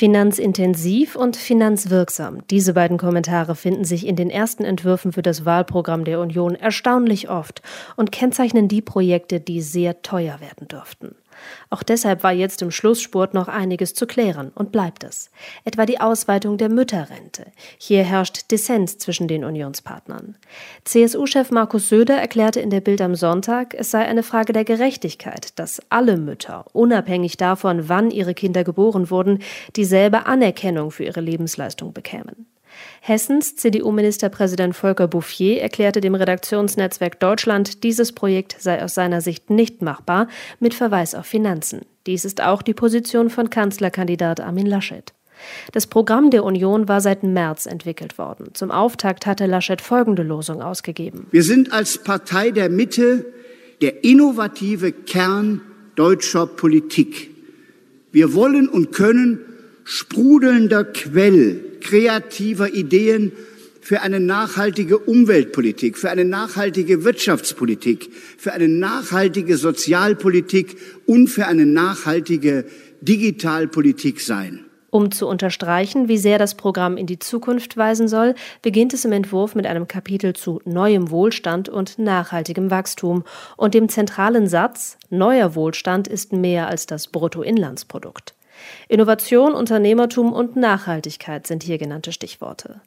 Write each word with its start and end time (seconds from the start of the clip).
Finanzintensiv 0.00 1.14
und 1.14 1.36
finanzwirksam. 1.36 2.38
Diese 2.48 2.72
beiden 2.72 2.96
Kommentare 2.96 3.54
finden 3.54 3.84
sich 3.84 4.06
in 4.06 4.16
den 4.16 4.30
ersten 4.30 4.64
Entwürfen 4.64 5.12
für 5.12 5.20
das 5.20 5.44
Wahlprogramm 5.44 6.06
der 6.06 6.20
Union 6.20 6.54
erstaunlich 6.54 7.28
oft 7.28 7.60
und 7.98 8.10
kennzeichnen 8.10 8.66
die 8.66 8.80
Projekte, 8.80 9.40
die 9.40 9.60
sehr 9.60 10.00
teuer 10.00 10.40
werden 10.40 10.68
dürften. 10.68 11.16
Auch 11.70 11.82
deshalb 11.82 12.22
war 12.22 12.32
jetzt 12.32 12.62
im 12.62 12.70
Schlussspurt 12.70 13.34
noch 13.34 13.48
einiges 13.48 13.94
zu 13.94 14.06
klären 14.06 14.50
und 14.54 14.72
bleibt 14.72 15.04
es. 15.04 15.30
Etwa 15.64 15.86
die 15.86 16.00
Ausweitung 16.00 16.58
der 16.58 16.68
Mütterrente. 16.68 17.46
Hier 17.78 18.04
herrscht 18.04 18.50
Dissens 18.50 18.98
zwischen 18.98 19.28
den 19.28 19.44
Unionspartnern. 19.44 20.36
CSU-Chef 20.84 21.50
Markus 21.50 21.88
Söder 21.88 22.16
erklärte 22.16 22.60
in 22.60 22.70
der 22.70 22.80
Bild 22.80 23.00
am 23.00 23.14
Sonntag, 23.14 23.74
es 23.74 23.90
sei 23.90 24.04
eine 24.06 24.22
Frage 24.22 24.52
der 24.52 24.64
Gerechtigkeit, 24.64 25.58
dass 25.58 25.80
alle 25.88 26.16
Mütter, 26.16 26.66
unabhängig 26.72 27.36
davon, 27.36 27.88
wann 27.88 28.10
ihre 28.10 28.34
Kinder 28.34 28.64
geboren 28.64 29.10
wurden, 29.10 29.38
dieselbe 29.76 30.26
Anerkennung 30.26 30.90
für 30.90 31.04
ihre 31.04 31.20
Lebensleistung 31.20 31.92
bekämen. 31.92 32.49
Hessens 33.00 33.56
CDU-Ministerpräsident 33.56 34.76
Volker 34.76 35.08
Bouffier 35.08 35.60
erklärte 35.60 36.00
dem 36.00 36.14
Redaktionsnetzwerk 36.14 37.18
Deutschland, 37.18 37.82
dieses 37.82 38.12
Projekt 38.12 38.56
sei 38.58 38.82
aus 38.84 38.94
seiner 38.94 39.20
Sicht 39.20 39.50
nicht 39.50 39.82
machbar, 39.82 40.28
mit 40.58 40.74
Verweis 40.74 41.14
auf 41.14 41.26
Finanzen. 41.26 41.80
Dies 42.06 42.24
ist 42.24 42.42
auch 42.42 42.62
die 42.62 42.74
Position 42.74 43.30
von 43.30 43.50
Kanzlerkandidat 43.50 44.40
Armin 44.40 44.66
Laschet. 44.66 45.12
Das 45.72 45.86
Programm 45.86 46.30
der 46.30 46.44
Union 46.44 46.88
war 46.88 47.00
seit 47.00 47.22
März 47.22 47.66
entwickelt 47.66 48.18
worden. 48.18 48.50
Zum 48.52 48.70
Auftakt 48.70 49.26
hatte 49.26 49.46
Laschet 49.46 49.80
folgende 49.80 50.22
Losung 50.22 50.62
ausgegeben. 50.62 51.26
Wir 51.30 51.42
sind 51.42 51.72
als 51.72 51.98
Partei 51.98 52.50
der 52.50 52.68
Mitte 52.68 53.24
der 53.80 54.04
innovative 54.04 54.92
Kern 54.92 55.62
deutscher 55.96 56.46
Politik. 56.46 57.30
Wir 58.12 58.34
wollen 58.34 58.68
und 58.68 58.92
können 58.92 59.40
sprudelnder 59.84 60.84
Quell 60.84 61.64
kreativer 61.80 62.72
Ideen 62.72 63.32
für 63.80 64.02
eine 64.02 64.20
nachhaltige 64.20 64.98
Umweltpolitik, 64.98 65.98
für 65.98 66.10
eine 66.10 66.24
nachhaltige 66.24 67.04
Wirtschaftspolitik, 67.04 68.10
für 68.38 68.52
eine 68.52 68.68
nachhaltige 68.68 69.56
Sozialpolitik 69.56 70.76
und 71.06 71.28
für 71.28 71.46
eine 71.46 71.66
nachhaltige 71.66 72.66
Digitalpolitik 73.00 74.20
sein. 74.20 74.66
Um 74.90 75.12
zu 75.12 75.28
unterstreichen, 75.28 76.08
wie 76.08 76.18
sehr 76.18 76.38
das 76.38 76.56
Programm 76.56 76.96
in 76.96 77.06
die 77.06 77.20
Zukunft 77.20 77.76
weisen 77.76 78.08
soll, 78.08 78.34
beginnt 78.60 78.92
es 78.92 79.04
im 79.04 79.12
Entwurf 79.12 79.54
mit 79.54 79.66
einem 79.66 79.86
Kapitel 79.86 80.34
zu 80.34 80.60
neuem 80.64 81.10
Wohlstand 81.10 81.68
und 81.68 81.98
nachhaltigem 81.98 82.70
Wachstum 82.70 83.22
und 83.56 83.74
dem 83.74 83.88
zentralen 83.88 84.48
Satz 84.48 84.98
Neuer 85.08 85.54
Wohlstand 85.54 86.08
ist 86.08 86.32
mehr 86.32 86.66
als 86.66 86.86
das 86.86 87.06
Bruttoinlandsprodukt. 87.06 88.34
Innovation, 88.88 89.54
Unternehmertum 89.54 90.32
und 90.32 90.56
Nachhaltigkeit 90.56 91.46
sind 91.46 91.62
hier 91.62 91.78
genannte 91.78 92.12
Stichworte. 92.12 92.80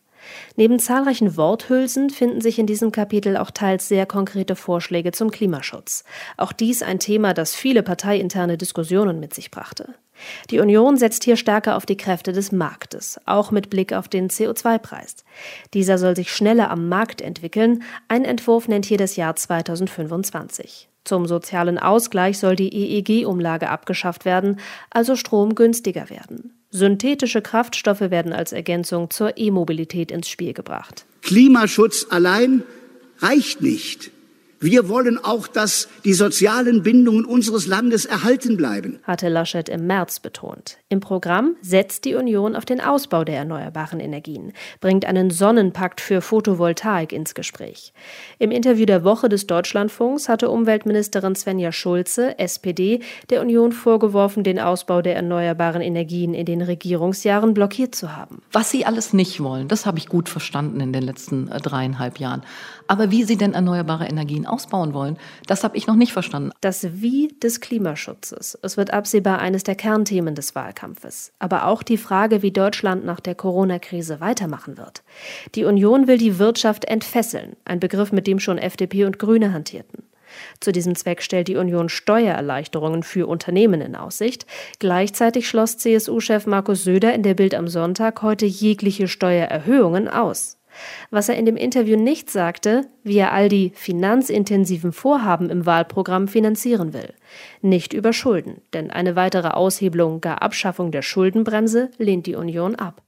Neben 0.55 0.79
zahlreichen 0.79 1.35
Worthülsen 1.37 2.09
finden 2.09 2.41
sich 2.41 2.59
in 2.59 2.67
diesem 2.67 2.91
Kapitel 2.91 3.37
auch 3.37 3.51
teils 3.51 3.87
sehr 3.87 4.05
konkrete 4.05 4.55
Vorschläge 4.55 5.11
zum 5.11 5.31
Klimaschutz. 5.31 6.03
Auch 6.37 6.51
dies 6.51 6.83
ein 6.83 6.99
Thema, 6.99 7.33
das 7.33 7.55
viele 7.55 7.83
parteiinterne 7.83 8.57
Diskussionen 8.57 9.19
mit 9.19 9.33
sich 9.33 9.51
brachte. 9.51 9.95
Die 10.51 10.59
Union 10.59 10.95
setzt 10.95 11.23
hier 11.23 11.35
stärker 11.35 11.75
auf 11.75 11.85
die 11.85 11.97
Kräfte 11.97 12.33
des 12.33 12.51
Marktes, 12.51 13.19
auch 13.25 13.51
mit 13.51 13.69
Blick 13.69 13.93
auf 13.93 14.07
den 14.07 14.29
CO2-Preis. 14.29 15.25
Dieser 15.73 15.97
soll 15.97 16.15
sich 16.15 16.31
schneller 16.31 16.69
am 16.69 16.87
Markt 16.87 17.21
entwickeln. 17.21 17.83
Ein 18.07 18.23
Entwurf 18.23 18.67
nennt 18.67 18.85
hier 18.85 18.97
das 18.97 19.15
Jahr 19.15 19.35
2025. 19.35 20.87
Zum 21.03 21.25
sozialen 21.27 21.77
Ausgleich 21.77 22.39
soll 22.39 22.55
die 22.55 22.69
EEG-Umlage 22.73 23.69
abgeschafft 23.69 24.25
werden, 24.25 24.59
also 24.89 25.15
Strom 25.15 25.53
günstiger 25.55 26.09
werden. 26.09 26.53
Synthetische 26.69 27.41
Kraftstoffe 27.41 27.99
werden 28.01 28.33
als 28.33 28.51
Ergänzung 28.51 29.09
zur 29.09 29.37
E-Mobilität 29.37 30.11
ins 30.11 30.29
Spiel 30.29 30.53
gebracht. 30.53 31.05
Klimaschutz 31.21 32.07
allein 32.09 32.63
reicht 33.19 33.61
nicht. 33.61 34.11
Wir 34.63 34.87
wollen 34.87 35.21
auch, 35.21 35.47
dass 35.47 35.89
die 36.05 36.13
sozialen 36.13 36.83
Bindungen 36.83 37.25
unseres 37.25 37.67
Landes 37.67 38.05
erhalten 38.05 38.55
bleiben, 38.55 38.99
hatte 39.03 39.27
Laschet 39.27 39.67
im 39.67 39.87
März 39.87 40.21
betont. 40.21 40.77
Im 40.87 41.01
Programm 41.01 41.57
setzt 41.61 42.05
die 42.05 42.15
Union 42.15 42.55
auf 42.55 42.63
den 42.63 42.79
Ausbau 42.79 43.25
der 43.25 43.35
erneuerbaren 43.35 43.99
Energien, 43.99 44.53
bringt 44.79 45.03
einen 45.03 45.31
Sonnenpakt 45.31 45.99
für 45.99 46.21
Photovoltaik 46.21 47.11
ins 47.11 47.35
Gespräch. 47.35 47.91
Im 48.39 48.51
Interview 48.51 48.85
der 48.85 49.03
Woche 49.03 49.27
des 49.27 49.47
Deutschlandfunks 49.47 50.29
hatte 50.29 50.49
Umweltministerin 50.49 51.35
Svenja 51.35 51.73
Schulze, 51.73 52.39
SPD, 52.39 53.01
der 53.29 53.41
Union 53.41 53.73
vorgeworfen, 53.73 54.45
den 54.45 54.61
Ausbau 54.61 55.01
der 55.01 55.17
erneuerbaren 55.17 55.81
Energien 55.81 56.33
in 56.33 56.45
den 56.45 56.61
Regierungsjahren 56.61 57.53
blockiert 57.53 57.95
zu 57.95 58.15
haben. 58.15 58.41
Was 58.53 58.71
sie 58.71 58.85
alles 58.85 59.11
nicht 59.11 59.43
wollen, 59.43 59.67
das 59.67 59.85
habe 59.85 59.97
ich 59.97 60.07
gut 60.07 60.29
verstanden 60.29 60.79
in 60.79 60.93
den 60.93 61.03
letzten 61.03 61.49
äh, 61.49 61.59
dreieinhalb 61.59 62.17
Jahren. 62.17 62.43
Aber 62.87 63.11
wie 63.11 63.25
sie 63.25 63.35
denn 63.35 63.53
erneuerbare 63.53 64.05
Energien 64.05 64.45
ausbauen 64.53 64.93
wollen, 64.93 65.17
das 65.47 65.63
habe 65.63 65.77
ich 65.77 65.87
noch 65.87 65.95
nicht 65.95 66.13
verstanden. 66.13 66.51
Das 66.61 67.01
Wie 67.01 67.29
des 67.41 67.59
Klimaschutzes. 67.59 68.57
Es 68.61 68.77
wird 68.77 68.91
absehbar 68.91 69.39
eines 69.39 69.63
der 69.63 69.75
Kernthemen 69.75 70.35
des 70.35 70.55
Wahlkampfes. 70.55 71.33
Aber 71.39 71.65
auch 71.65 71.83
die 71.83 71.97
Frage, 71.97 72.41
wie 72.41 72.51
Deutschland 72.51 73.05
nach 73.05 73.19
der 73.19 73.35
Corona-Krise 73.35 74.19
weitermachen 74.19 74.77
wird. 74.77 75.03
Die 75.55 75.65
Union 75.65 76.07
will 76.07 76.17
die 76.17 76.39
Wirtschaft 76.39 76.85
entfesseln. 76.85 77.55
Ein 77.65 77.79
Begriff, 77.79 78.11
mit 78.11 78.27
dem 78.27 78.39
schon 78.39 78.57
FDP 78.57 79.05
und 79.05 79.19
Grüne 79.19 79.53
hantierten. 79.53 80.03
Zu 80.59 80.71
diesem 80.71 80.95
Zweck 80.95 81.21
stellt 81.21 81.47
die 81.47 81.57
Union 81.57 81.89
Steuererleichterungen 81.89 83.03
für 83.03 83.27
Unternehmen 83.27 83.81
in 83.81 83.95
Aussicht. 83.95 84.45
Gleichzeitig 84.79 85.47
schloss 85.47 85.77
CSU-Chef 85.77 86.45
Markus 86.45 86.83
Söder 86.83 87.13
in 87.13 87.23
der 87.23 87.33
Bild 87.33 87.55
am 87.55 87.67
Sonntag 87.67 88.21
heute 88.21 88.45
jegliche 88.45 89.07
Steuererhöhungen 89.07 90.07
aus. 90.07 90.57
Was 91.09 91.29
er 91.29 91.35
in 91.35 91.45
dem 91.45 91.57
Interview 91.57 91.97
nicht 91.97 92.29
sagte, 92.29 92.87
wie 93.03 93.17
er 93.17 93.31
all 93.31 93.49
die 93.49 93.71
finanzintensiven 93.75 94.91
Vorhaben 94.91 95.49
im 95.49 95.65
Wahlprogramm 95.65 96.27
finanzieren 96.27 96.93
will. 96.93 97.13
Nicht 97.61 97.93
über 97.93 98.13
Schulden, 98.13 98.61
denn 98.73 98.91
eine 98.91 99.15
weitere 99.15 99.49
Aushebelung, 99.49 100.21
gar 100.21 100.41
Abschaffung 100.41 100.91
der 100.91 101.01
Schuldenbremse 101.01 101.91
lehnt 101.97 102.25
die 102.25 102.35
Union 102.35 102.75
ab. 102.75 103.01